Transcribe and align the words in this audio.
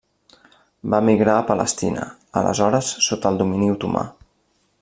Va 0.93 1.01
emigrar 1.05 1.35
a 1.41 1.43
Palestina, 1.51 2.07
aleshores 2.43 2.93
sota 3.09 3.33
el 3.33 3.41
domini 3.43 3.73
otomà. 3.79 4.07